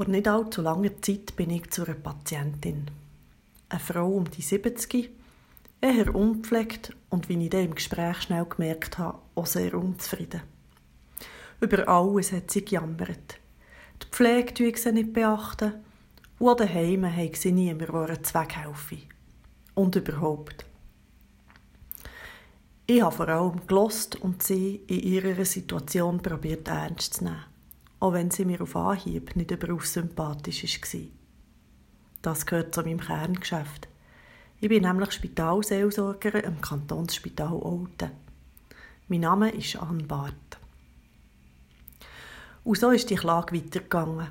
Vor 0.00 0.08
nicht 0.08 0.28
allzu 0.28 0.62
langer 0.62 1.02
Zeit 1.02 1.36
bin 1.36 1.50
ich 1.50 1.68
zu 1.68 1.84
einer 1.84 1.92
Patientin. 1.92 2.90
Eine 3.68 3.80
Frau 3.80 4.08
um 4.08 4.30
die 4.30 4.40
70, 4.40 5.10
eher 5.82 6.14
unpflegt 6.14 6.96
und 7.10 7.28
wie 7.28 7.44
ich 7.44 7.50
dann 7.50 7.66
im 7.66 7.74
Gespräch 7.74 8.22
schnell 8.22 8.46
gemerkt 8.46 8.96
habe, 8.96 9.18
auch 9.34 9.44
sehr 9.44 9.74
unzufrieden. 9.74 10.40
Über 11.60 11.86
alles 11.86 12.32
hat 12.32 12.50
sie 12.50 12.64
gejammert. 12.64 13.40
Die 14.02 14.06
Pflege 14.10 14.54
tue 14.54 14.74
sie 14.74 14.90
nicht 14.90 15.12
beachten 15.12 15.74
und 16.38 16.60
daheim 16.60 17.04
habe 17.04 17.36
sie 17.36 17.52
niemand, 17.52 17.90
der 17.90 18.08
einen 18.08 18.24
Zweck 18.24 18.56
helfe. 18.56 19.02
Und 19.74 19.96
überhaupt. 19.96 20.64
Ich 22.86 23.02
habe 23.02 23.14
vor 23.14 23.28
allem 23.28 23.66
gelost 23.66 24.16
und 24.16 24.42
sie 24.42 24.76
in 24.86 25.00
ihrer 25.00 25.44
Situation 25.44 26.22
probiert 26.22 26.68
ernst 26.68 27.12
zu 27.12 27.24
nehmen, 27.24 27.49
auch 28.00 28.14
wenn 28.14 28.30
sie 28.30 28.46
mir 28.46 28.60
auf 28.62 28.74
Anhieb 28.74 29.36
nicht 29.36 29.50
überaus 29.50 29.92
sympathisch 29.92 30.64
war. 30.64 31.00
Das 32.22 32.46
gehört 32.46 32.74
zu 32.74 32.82
meinem 32.82 33.00
Kerngeschäft. 33.00 33.88
Ich 34.58 34.68
bin 34.68 34.82
nämlich 34.82 35.12
Spitalseelsorger 35.12 36.44
im 36.44 36.60
Kantonsspital 36.60 37.52
Olten. 37.52 38.10
Mein 39.08 39.20
Name 39.20 39.50
ist 39.50 39.76
Anne 39.76 40.02
Barth. 40.02 40.58
Und 42.64 42.78
so 42.78 42.90
ist 42.90 43.08
die 43.08 43.16
Klage 43.16 43.54
weitergegangen. 43.56 44.28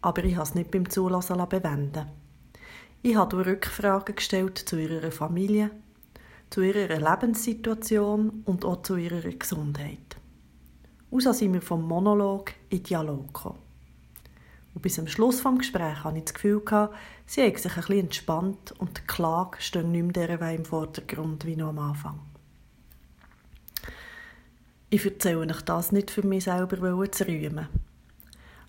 Aber 0.00 0.24
ich 0.24 0.34
habe 0.34 0.44
es 0.44 0.54
nicht 0.54 0.70
beim 0.70 0.88
Zulassen 0.88 1.46
bewenden 1.48 2.06
Ich 3.02 3.16
habe 3.16 3.44
Rückfragen 3.44 4.16
gestellt 4.16 4.58
zu 4.58 4.80
ihrer 4.80 5.12
Familie, 5.12 5.70
zu 6.50 6.62
ihrer 6.62 6.98
Lebenssituation 6.98 8.42
und 8.44 8.64
auch 8.64 8.82
zu 8.82 8.96
ihrer 8.96 9.20
Gesundheit. 9.30 10.11
Und 11.12 11.22
so 11.22 11.34
sind 11.34 11.52
wir 11.52 11.60
vom 11.60 11.86
Monolog 11.86 12.54
in 12.70 12.82
Dialog 12.82 13.26
gekommen. 13.26 13.58
Und 14.72 14.80
bis 14.80 14.94
zum 14.94 15.06
Schluss 15.06 15.42
des 15.42 15.58
Gesprächs 15.58 16.04
hatte 16.04 16.16
ich 16.16 16.24
das 16.24 16.32
Gefühl, 16.32 16.62
sie 17.26 17.46
hat 17.46 17.58
sich 17.58 17.70
ein 17.70 17.80
bisschen 17.82 17.98
entspannt 17.98 18.72
und 18.78 18.96
die 18.96 19.06
Klage 19.06 19.60
steht 19.60 19.84
nicht 19.84 20.16
mehr 20.16 20.38
dieser 20.38 20.52
im 20.52 20.64
Vordergrund 20.64 21.44
wie 21.44 21.54
noch 21.54 21.68
am 21.68 21.80
Anfang. 21.80 22.18
Ich 24.88 25.04
erzähle 25.04 25.40
euch 25.40 25.60
das 25.60 25.92
nicht 25.92 26.10
für 26.10 26.26
mich 26.26 26.44
selber 26.44 27.12
zu 27.12 27.28
rühmen. 27.28 27.68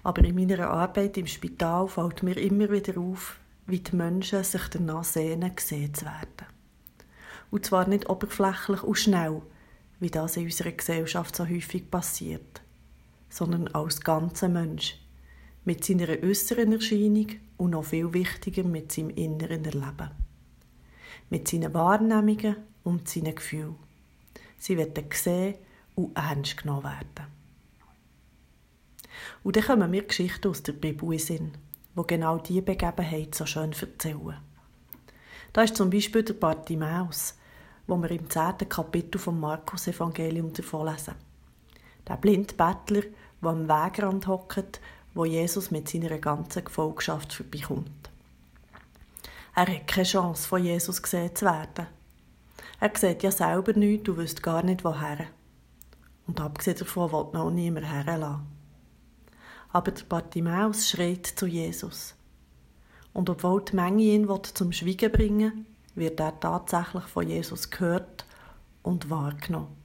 Aber 0.04 0.26
in 0.26 0.36
meiner 0.36 0.70
Arbeit 0.70 1.18
im 1.18 1.28
Spital 1.28 1.88
fällt 1.88 2.24
mir 2.24 2.36
immer 2.36 2.70
wieder 2.70 3.00
auf, 3.00 3.40
wie 3.68 3.80
die 3.80 3.96
Menschen 3.96 4.44
sich 4.44 4.68
danach 4.68 5.06
sehnen, 5.06 5.56
gesehen 5.56 5.94
zu 5.94 6.04
werden. 6.04 6.48
Und 7.52 7.66
zwar 7.66 7.88
nicht 7.88 8.10
oberflächlich 8.10 8.84
und 8.84 8.96
schnell, 8.98 9.42
wie 10.00 10.10
das 10.10 10.38
in 10.38 10.46
unserer 10.46 10.72
Gesellschaft 10.72 11.36
so 11.36 11.48
häufig 11.48 11.90
passiert, 11.90 12.62
sondern 13.30 13.68
als 13.70 14.02
ganzer 14.02 14.50
Mensch, 14.50 14.98
mit 15.66 15.84
seiner 15.86 16.10
äußeren 16.10 16.74
Erscheinung 16.74 17.28
und 17.58 17.72
noch 17.72 17.86
viel 17.86 18.14
wichtiger 18.14 18.64
mit 18.64 18.92
seinem 18.92 19.12
inneren 19.12 19.64
Erleben. 19.64 20.12
Mit 21.30 21.48
seinen 21.48 21.74
Wahrnehmungen 21.74 22.58
und 22.84 23.08
seinen 23.08 23.36
Gefühlen. 23.36 23.76
Sie 24.58 24.78
werden 24.78 25.10
gesehen 25.10 25.56
und 25.96 26.18
ernst 26.18 26.58
genommen 26.58 26.84
werden. 26.84 27.28
Und 29.44 29.56
dann 29.56 29.64
kommen 29.64 29.92
mir 29.92 30.04
Geschichten 30.04 30.48
aus 30.50 30.64
der 30.64 30.74
Bibel 30.74 31.14
in 31.14 31.20
Sinn, 31.20 31.52
die 31.96 32.08
genau 32.08 32.38
diese 32.40 32.62
Begebenheit 32.62 33.36
so 33.36 33.46
schön 33.46 33.72
erzählen. 33.72 34.38
Da 35.54 35.62
ist 35.64 35.76
zum 35.76 35.90
Beispiel 35.90 36.24
der 36.24 36.34
Bartimaeus, 36.34 37.36
wo 37.88 37.98
wir 37.98 38.12
im 38.12 38.30
zehnten 38.30 38.70
Kapitel 38.70 39.20
vom 39.20 39.40
Markus-Evangelium 39.40 40.54
davon 40.54 40.88
lesen. 40.88 41.16
Der 42.08 42.18
blinde 42.18 42.54
Bettler, 42.54 43.04
der 43.42 43.50
am 43.50 43.68
Wegrand 43.68 44.28
hockt, 44.28 44.80
wo 45.14 45.26
Jesus 45.26 45.72
mit 45.72 45.90
seiner 45.90 46.18
ganzen 46.18 46.64
Gefolgschaft 46.64 47.34
vorbeikommt. 47.34 48.10
Er 49.56 49.68
hat 49.68 49.88
keine 49.88 50.06
Chance, 50.06 50.48
von 50.48 50.64
Jesus 50.64 51.02
gesehen 51.02 51.36
zu 51.36 51.46
werden. 51.46 51.88
Er 52.80 52.92
sieht 52.96 53.24
ja 53.24 53.32
selber 53.32 53.74
nichts 53.74 54.10
und 54.10 54.18
wüsste 54.18 54.42
gar 54.42 54.64
nicht, 54.64 54.84
woher. 54.84 55.28
Und 56.26 56.42
abgesehen 56.42 56.78
davon 56.78 57.12
will 57.12 57.28
noch 57.34 57.52
niemand 57.52 57.86
herlassen. 57.86 58.48
Aber 59.72 59.92
der 59.92 60.06
Bartimaeus 60.06 60.90
schreit 60.90 61.28
zu 61.28 61.46
Jesus. 61.46 62.16
Und 63.14 63.30
obwohl 63.30 63.64
die 63.64 63.76
Menge 63.76 64.04
ihn 64.04 64.28
zum 64.54 64.72
Schweigen 64.72 65.12
bringen 65.12 65.66
wird 65.96 66.20
er 66.20 66.40
tatsächlich 66.40 67.04
von 67.04 67.28
Jesus 67.28 67.70
gehört 67.70 68.26
und 68.82 69.10
wahrgenommen. 69.10 69.76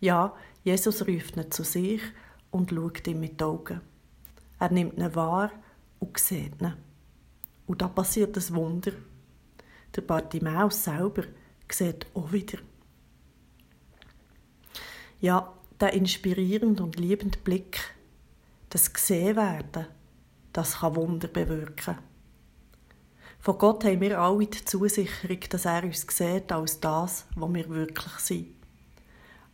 Ja, 0.00 0.34
Jesus 0.62 1.06
ruft 1.06 1.36
ihn 1.36 1.50
zu 1.50 1.64
sich 1.64 2.02
und 2.50 2.70
schaut 2.70 3.06
ihm 3.06 3.20
mit 3.20 3.40
den 3.40 3.46
Augen. 3.46 3.80
Er 4.58 4.70
nimmt 4.70 4.98
ihn 4.98 5.14
wahr 5.14 5.50
und 6.00 6.18
sieht 6.18 6.60
ihn. 6.60 6.74
Und 7.66 7.82
da 7.82 7.88
passiert 7.88 8.36
ein 8.36 8.54
Wunder. 8.54 8.92
Der 9.96 10.02
Bartimaeus 10.02 10.84
selber 10.84 11.24
sieht 11.70 12.06
auch 12.14 12.32
wieder. 12.32 12.58
Ja, 15.20 15.52
der 15.80 15.94
inspirierende 15.94 16.82
und 16.82 16.96
liebende 16.96 17.38
Blick, 17.38 17.94
das 18.68 18.92
gesehen 18.92 19.36
werden, 19.36 19.86
das 20.52 20.80
kann 20.80 20.96
Wunder 20.96 21.28
bewirken. 21.28 21.98
Von 23.44 23.58
Gott 23.58 23.84
haben 23.84 24.00
wir 24.00 24.18
alle 24.18 24.46
die 24.46 24.64
Zusicherung, 24.64 25.40
dass 25.50 25.66
er 25.66 25.84
uns 25.84 26.06
sieht 26.08 26.50
als 26.50 26.80
das, 26.80 27.26
was 27.36 27.52
wir 27.52 27.68
wirklich 27.68 28.12
sind. 28.14 28.46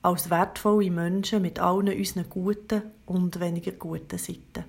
Als 0.00 0.30
wertvolle 0.30 0.92
Menschen 0.92 1.42
mit 1.42 1.58
allen 1.58 1.88
unseren 1.88 2.30
guten 2.30 2.82
und 3.06 3.40
weniger 3.40 3.72
guten 3.72 4.16
Seiten. 4.16 4.64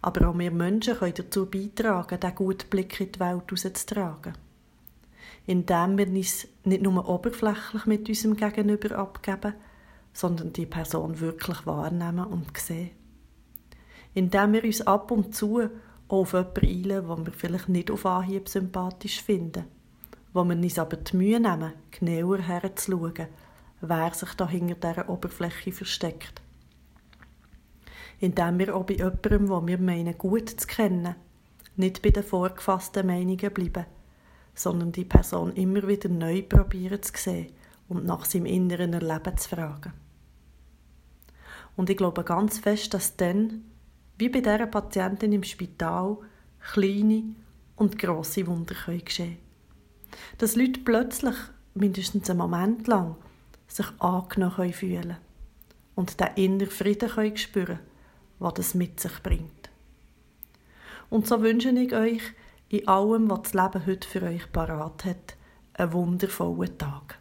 Aber 0.00 0.28
auch 0.28 0.38
wir 0.38 0.52
Menschen 0.52 0.96
können 0.96 1.14
dazu 1.16 1.46
beitragen, 1.46 2.20
diesen 2.20 2.36
guten 2.36 2.70
Blick 2.70 3.00
in 3.00 3.10
die 3.10 3.18
Welt 3.18 3.50
herauszutragen. 3.50 4.34
Indem 5.46 5.98
wir 5.98 6.06
uns 6.06 6.46
nicht 6.62 6.82
nur 6.84 7.08
oberflächlich 7.08 7.84
mit 7.86 8.08
unserem 8.08 8.36
Gegenüber 8.36 8.96
abgeben, 8.98 9.54
sondern 10.12 10.52
die 10.52 10.66
Person 10.66 11.18
wirklich 11.18 11.66
wahrnehmen 11.66 12.26
und 12.26 12.56
sehen. 12.56 12.92
Indem 14.14 14.52
wir 14.52 14.62
uns 14.62 14.82
ab 14.82 15.10
und 15.10 15.34
zu 15.34 15.68
auf 16.12 16.34
jemanden 16.34 16.66
einladen, 16.66 17.16
den 17.16 17.26
wir 17.26 17.32
vielleicht 17.32 17.68
nicht 17.70 17.90
auf 17.90 18.04
Anhieb 18.04 18.48
sympathisch 18.48 19.22
finden, 19.22 19.64
wo 20.34 20.44
wir 20.44 20.56
uns 20.56 20.78
aber 20.78 20.98
die 20.98 21.16
Mühe 21.16 21.40
nehmen, 21.40 21.72
genauer 21.90 22.38
herzuschauen, 22.38 23.28
wer 23.80 24.14
sich 24.14 24.34
da 24.34 24.46
hinter 24.46 24.74
dieser 24.74 25.08
Oberfläche 25.08 25.72
versteckt. 25.72 26.42
Indem 28.20 28.58
wir 28.58 28.76
auch 28.76 28.84
bei 28.84 28.94
jemandem, 28.94 29.48
wo 29.48 29.66
wir 29.66 29.78
meinen, 29.78 30.18
gut 30.18 30.50
zu 30.50 30.66
kennen, 30.66 31.14
nicht 31.76 32.02
bei 32.02 32.10
den 32.10 32.22
vorgefassten 32.22 33.06
Meinungen 33.06 33.52
bleiben, 33.54 33.86
sondern 34.54 34.92
die 34.92 35.06
Person 35.06 35.54
immer 35.54 35.88
wieder 35.88 36.10
neu 36.10 36.42
probieren 36.42 37.02
zu 37.02 37.12
sehen 37.16 37.52
und 37.88 38.04
nach 38.04 38.26
seinem 38.26 38.44
inneren 38.44 38.92
Erleben 38.92 39.38
zu 39.38 39.48
fragen. 39.48 39.94
Und 41.74 41.88
ich 41.88 41.96
glaube 41.96 42.22
ganz 42.22 42.58
fest, 42.58 42.92
dass 42.92 43.16
dann 43.16 43.64
wie 44.22 44.28
bei 44.28 44.40
dieser 44.40 44.66
Patientin 44.68 45.32
im 45.32 45.42
Spital 45.42 46.16
kleine 46.72 47.24
und 47.74 47.98
grosse 47.98 48.46
Wunder 48.46 48.72
können 48.72 49.04
geschehen 49.04 49.38
Dass 50.38 50.54
Leute 50.54 50.78
plötzlich, 50.78 51.34
mindestens 51.74 52.30
einen 52.30 52.38
Moment 52.38 52.86
lang, 52.86 53.16
sich 53.66 53.86
angenommen 53.98 54.72
fühlen 54.72 55.02
können 55.02 55.16
und 55.96 56.20
den 56.20 56.28
inneren 56.36 56.70
Frieden 56.70 57.08
können 57.08 57.36
spüren 57.36 57.80
was 58.38 58.54
das 58.54 58.74
mit 58.74 59.00
sich 59.00 59.20
bringt. 59.24 59.70
Und 61.10 61.26
so 61.26 61.42
wünsche 61.42 61.70
ich 61.70 61.92
euch 61.92 62.22
in 62.68 62.86
allem, 62.86 63.28
was 63.28 63.42
das 63.42 63.54
Leben 63.54 63.86
heute 63.86 64.08
für 64.08 64.22
euch 64.22 64.52
parat 64.52 65.04
hat, 65.04 65.36
einen 65.74 65.92
wundervollen 65.92 66.78
Tag. 66.78 67.18